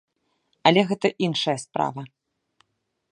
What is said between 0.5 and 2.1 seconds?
Але гэта іншая справа.